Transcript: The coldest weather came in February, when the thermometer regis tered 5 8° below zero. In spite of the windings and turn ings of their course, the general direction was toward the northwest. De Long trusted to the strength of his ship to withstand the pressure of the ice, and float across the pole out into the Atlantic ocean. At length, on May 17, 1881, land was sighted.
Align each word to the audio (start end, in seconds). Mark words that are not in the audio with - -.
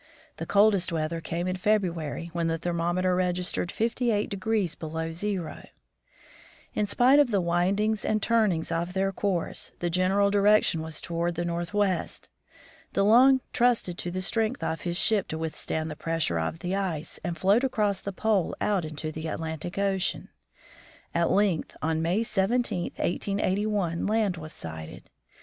The 0.37 0.47
coldest 0.47 0.91
weather 0.91 1.21
came 1.21 1.47
in 1.47 1.57
February, 1.57 2.31
when 2.33 2.47
the 2.47 2.57
thermometer 2.57 3.15
regis 3.15 3.51
tered 3.53 3.69
5 3.69 3.93
8° 3.93 4.79
below 4.79 5.11
zero. 5.11 5.61
In 6.73 6.87
spite 6.87 7.19
of 7.19 7.29
the 7.29 7.39
windings 7.39 8.03
and 8.03 8.19
turn 8.19 8.51
ings 8.51 8.71
of 8.71 8.93
their 8.93 9.11
course, 9.11 9.73
the 9.77 9.91
general 9.91 10.31
direction 10.31 10.81
was 10.81 11.01
toward 11.01 11.35
the 11.35 11.45
northwest. 11.45 12.29
De 12.93 13.03
Long 13.03 13.41
trusted 13.53 13.99
to 13.99 14.09
the 14.09 14.23
strength 14.23 14.63
of 14.63 14.81
his 14.81 14.97
ship 14.97 15.27
to 15.27 15.37
withstand 15.37 15.91
the 15.91 15.95
pressure 15.95 16.39
of 16.39 16.57
the 16.57 16.73
ice, 16.75 17.19
and 17.23 17.37
float 17.37 17.63
across 17.63 18.01
the 18.01 18.11
pole 18.11 18.55
out 18.59 18.83
into 18.85 19.11
the 19.11 19.27
Atlantic 19.27 19.77
ocean. 19.77 20.29
At 21.13 21.29
length, 21.29 21.77
on 21.79 22.01
May 22.01 22.23
17, 22.23 22.93
1881, 22.97 24.07
land 24.07 24.37
was 24.37 24.51
sighted. 24.51 25.11